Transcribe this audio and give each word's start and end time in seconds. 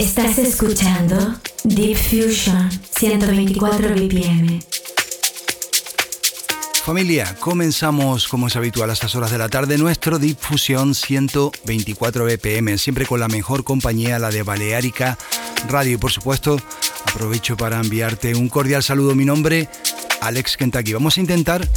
Estás 0.00 0.38
escuchando 0.38 1.34
Deep 1.62 1.94
Fusion 1.94 2.70
124 2.70 3.90
BPM. 3.90 4.62
Familia, 6.82 7.36
comenzamos 7.38 8.26
como 8.26 8.46
es 8.46 8.56
habitual 8.56 8.88
a 8.88 8.94
estas 8.94 9.14
horas 9.14 9.30
de 9.30 9.36
la 9.36 9.50
tarde 9.50 9.76
nuestro 9.76 10.18
Deep 10.18 10.38
Fusion 10.38 10.94
124 10.94 12.24
BPM, 12.24 12.78
siempre 12.78 13.04
con 13.04 13.20
la 13.20 13.28
mejor 13.28 13.62
compañía, 13.62 14.18
la 14.18 14.30
de 14.30 14.42
Baleárica 14.42 15.18
Radio. 15.68 15.96
Y 15.96 15.98
por 15.98 16.10
supuesto, 16.10 16.58
aprovecho 17.04 17.58
para 17.58 17.78
enviarte 17.78 18.34
un 18.34 18.48
cordial 18.48 18.82
saludo. 18.82 19.14
Mi 19.14 19.26
nombre, 19.26 19.68
Alex 20.22 20.56
Kentucky. 20.56 20.94
Vamos 20.94 21.18
a 21.18 21.20
intentar 21.20 21.68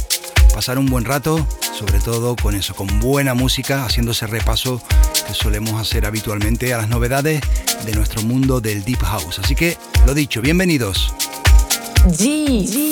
pasar 0.54 0.78
un 0.78 0.86
buen 0.86 1.04
rato, 1.04 1.46
sobre 1.78 1.98
todo 1.98 2.36
con 2.36 2.54
eso, 2.54 2.74
con 2.74 3.00
buena 3.00 3.34
música, 3.34 3.84
haciendo 3.84 4.12
ese 4.12 4.26
repaso 4.26 4.80
que 5.24 5.34
solemos 5.34 5.80
hacer 5.80 6.06
habitualmente 6.06 6.72
a 6.74 6.78
las 6.78 6.88
novedades 6.88 7.40
de 7.84 7.92
nuestro 7.92 8.22
mundo 8.22 8.60
del 8.60 8.84
Deep 8.84 9.02
House. 9.02 9.38
Así 9.38 9.54
que, 9.54 9.76
lo 10.06 10.14
dicho, 10.14 10.40
bienvenidos. 10.40 11.14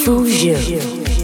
Fusion. 0.05 1.22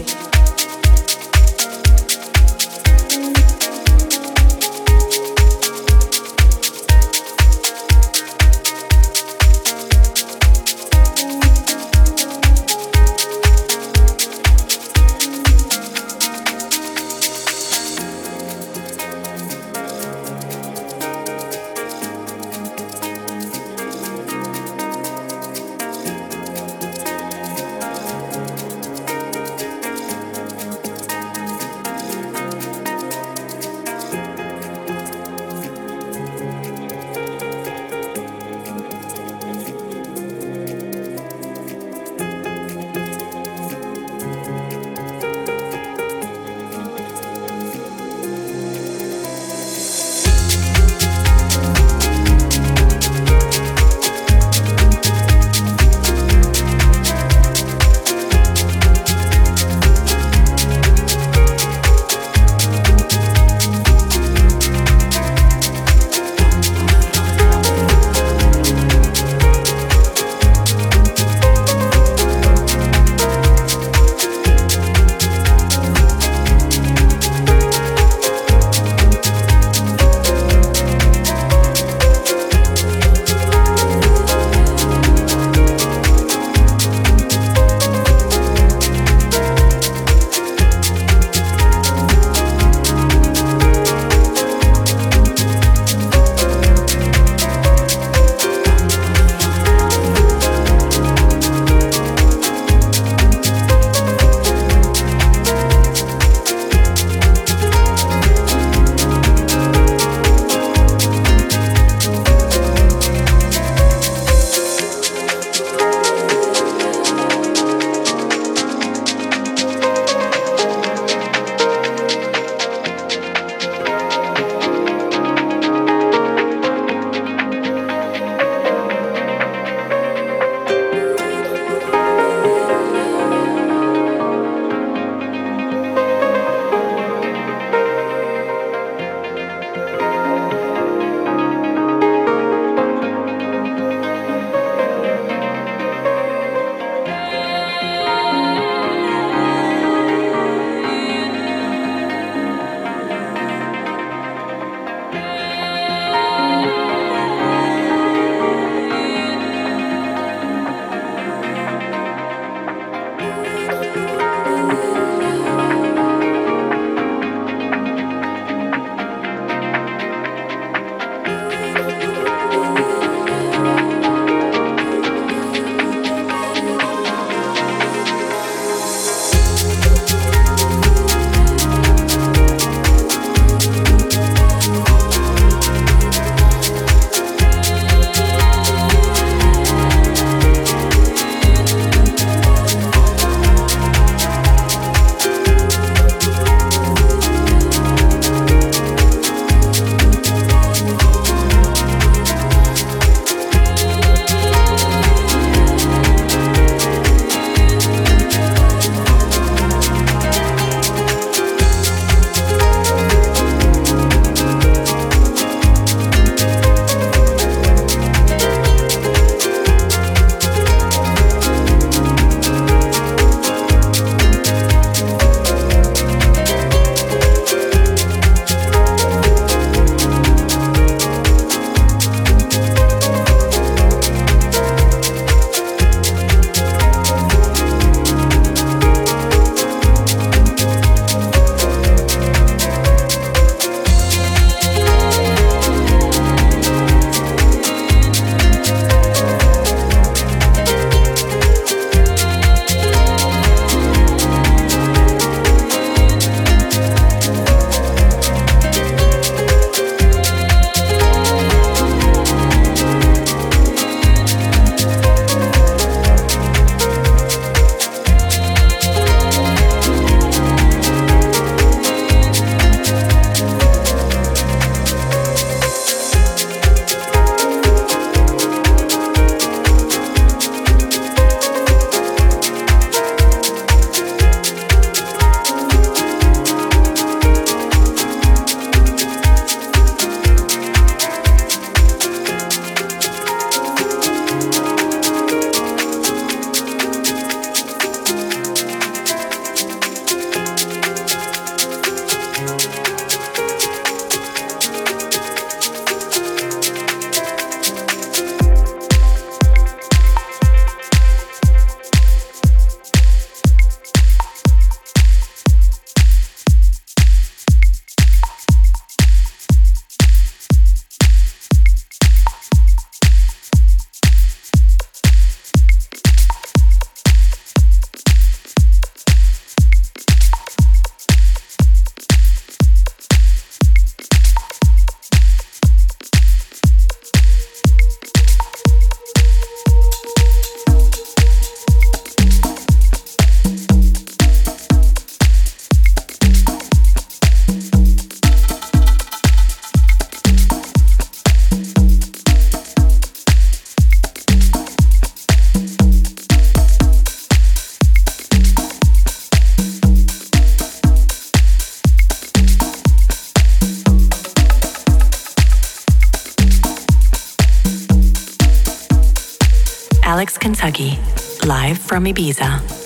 From 371.99 372.05
Ibiza. 372.05 372.78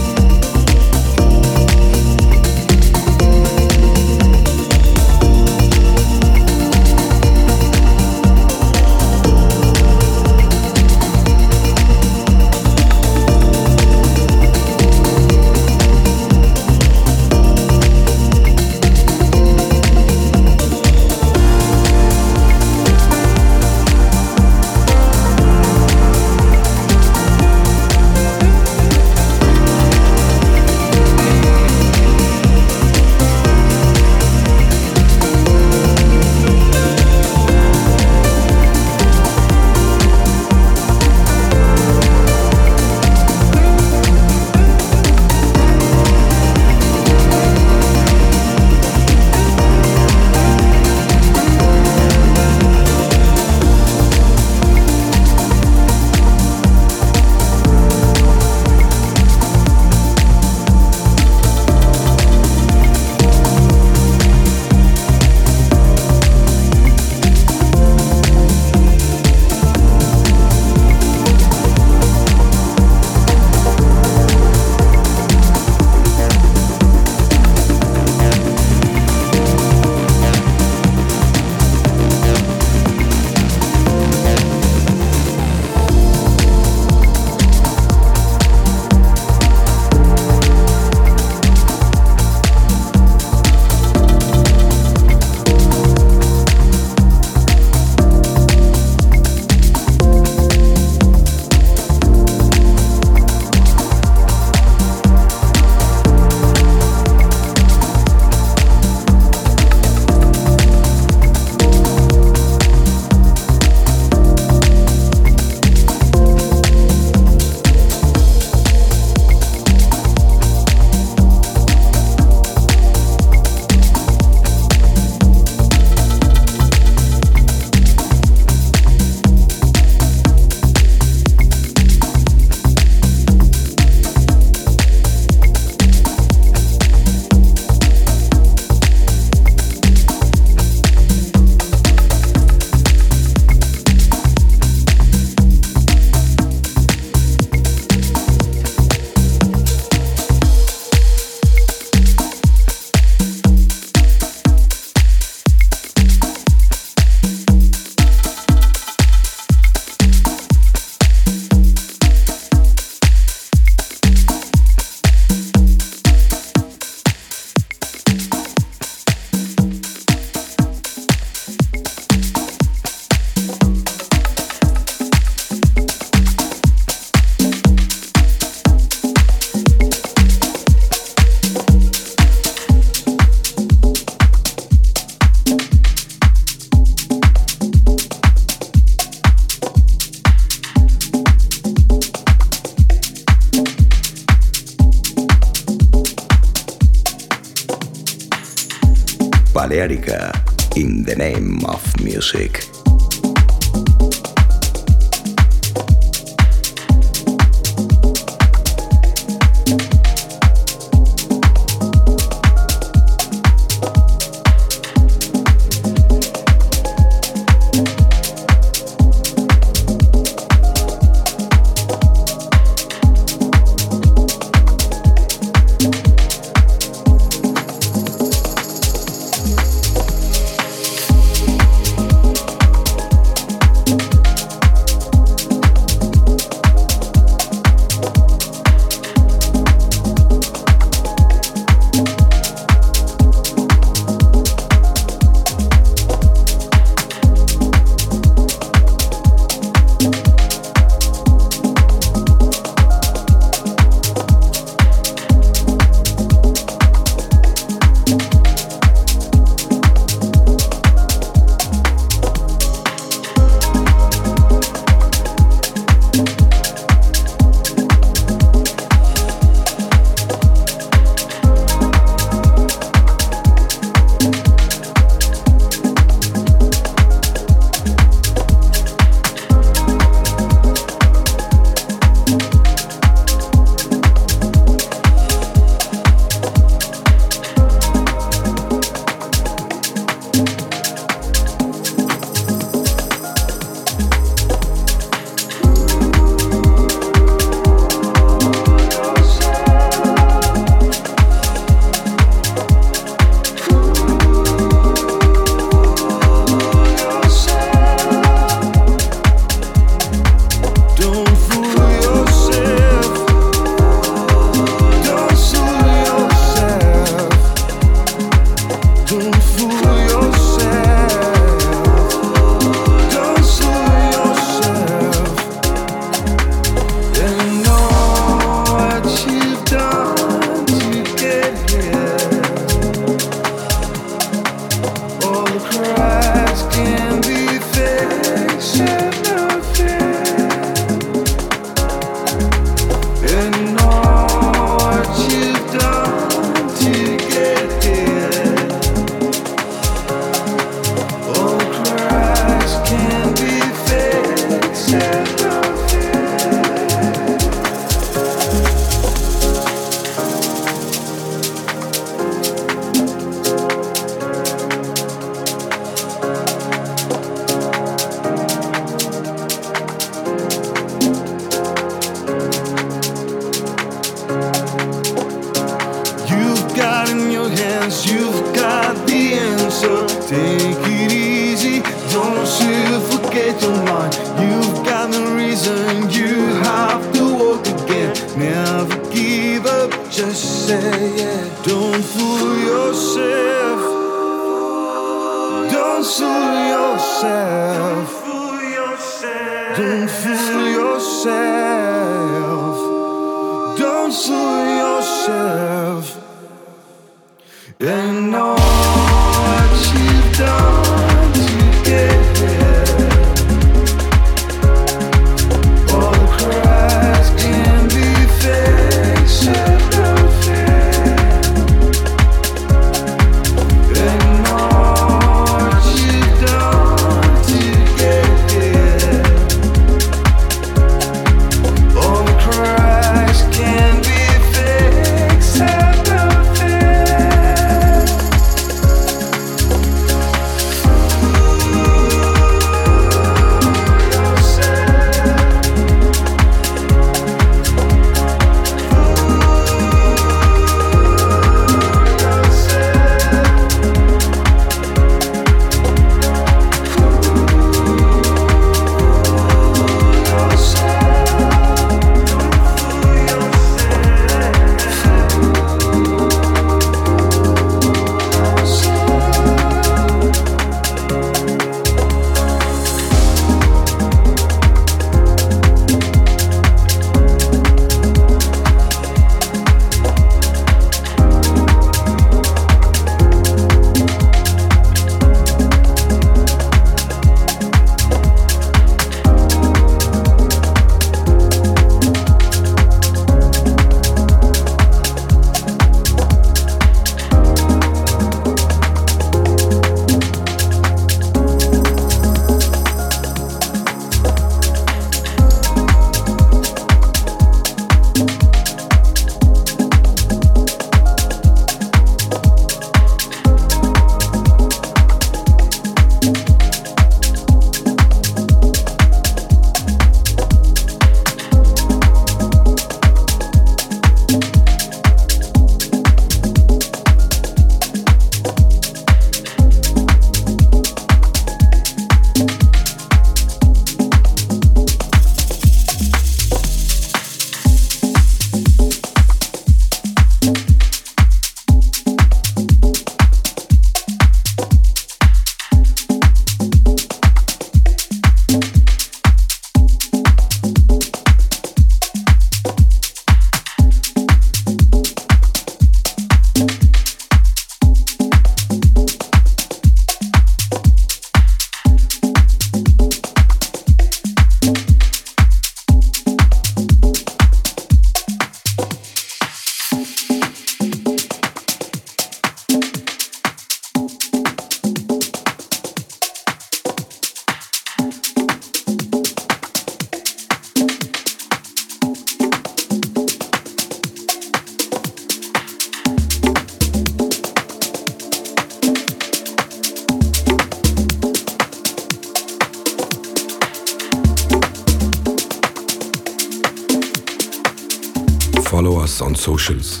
On 599.20 599.34
socials 599.34 600.00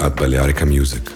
at 0.00 0.16
Balearica 0.16 0.66
Music. 0.66 1.15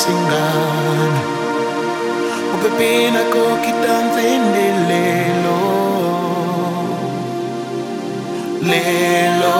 singani 0.00 1.20
uphephile 2.54 3.22
koke 3.32 3.68
idanzini 3.72 4.66
lelo. 4.88 5.58
Lelo 8.70 9.58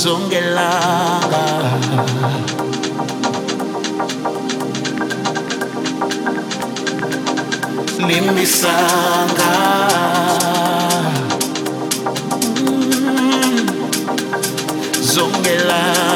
zongela, 0.00 0.50
laba 0.56 1.44
limisanga 8.06 9.52
zongela. 15.12 15.74
laba 15.74 16.13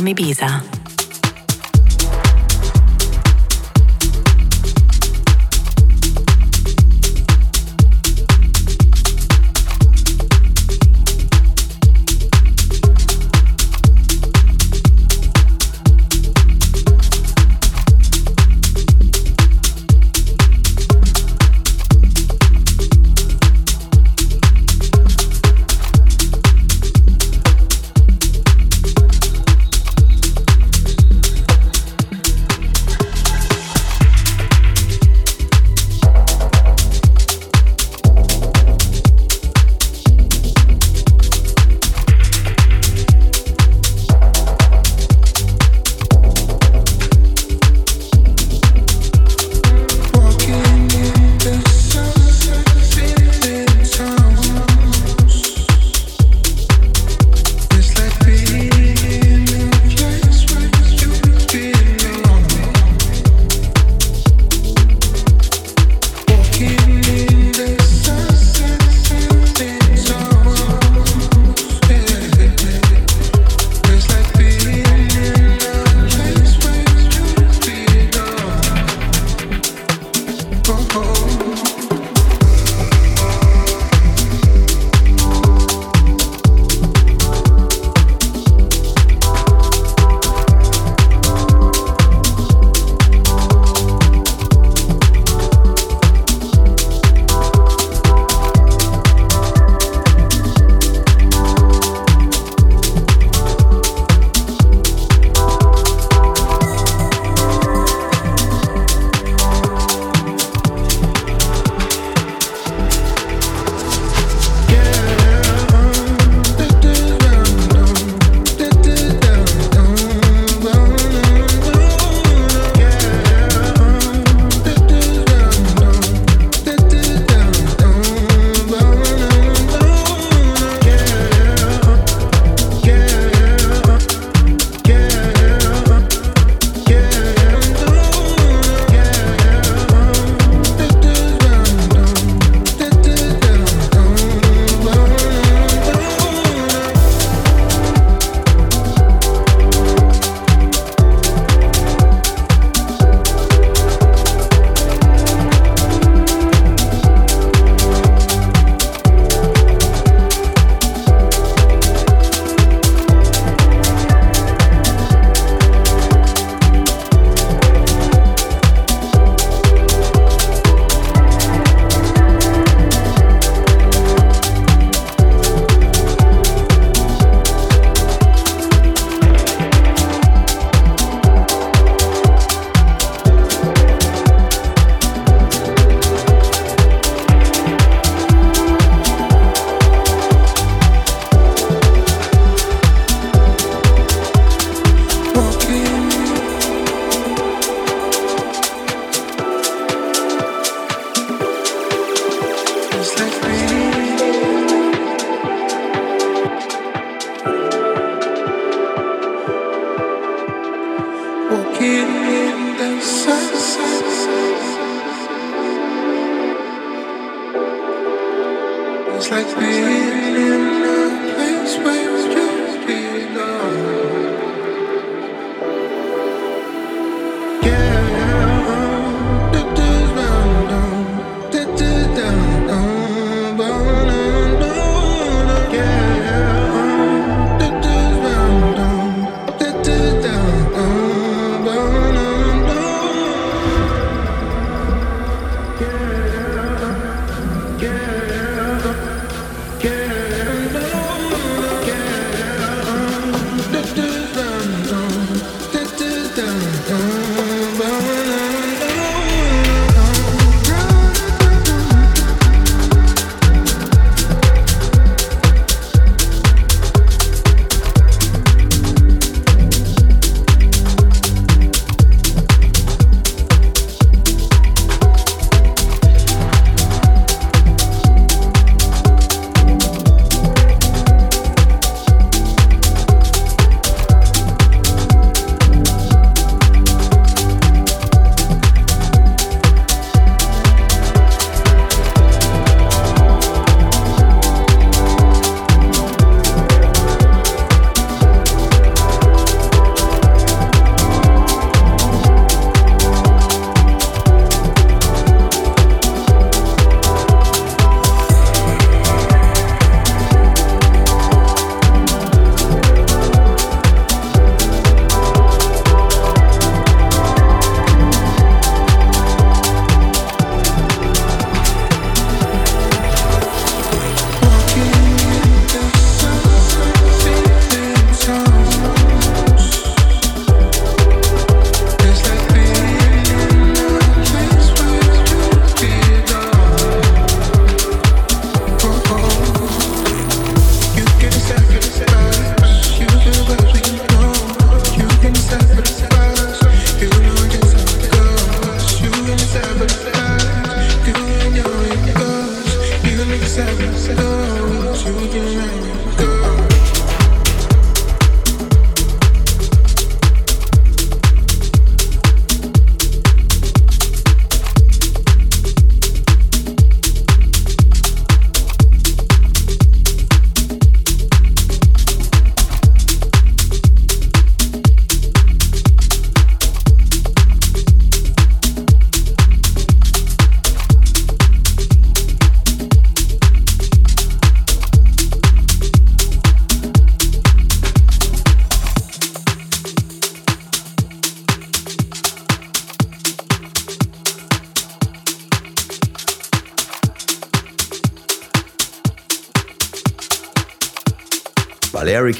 from 0.00 0.14
Ibiza. 0.14 0.69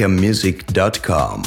BalearicanMusic.com. 0.01 1.43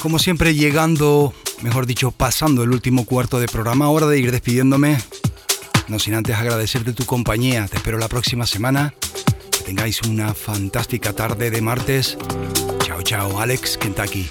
Como 0.00 0.18
siempre, 0.18 0.54
llegando, 0.54 1.34
mejor 1.62 1.86
dicho, 1.86 2.10
pasando 2.10 2.62
el 2.62 2.70
último 2.70 3.04
cuarto 3.04 3.40
de 3.40 3.48
programa, 3.48 3.90
hora 3.90 4.06
de 4.06 4.18
ir 4.18 4.30
despidiéndome. 4.30 4.98
No 5.88 5.98
sin 5.98 6.14
antes 6.14 6.36
agradecerte 6.36 6.92
tu 6.92 7.04
compañía. 7.04 7.66
Te 7.66 7.76
espero 7.76 7.98
la 7.98 8.08
próxima 8.08 8.46
semana. 8.46 8.94
Que 9.50 9.64
tengáis 9.64 10.02
una 10.02 10.32
fantástica 10.34 11.12
tarde 11.12 11.50
de 11.50 11.60
martes. 11.60 12.16
Chao, 12.84 13.02
chao, 13.02 13.40
Alex 13.40 13.76
Kentucky. 13.76 14.28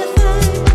Escuchando 0.00 0.71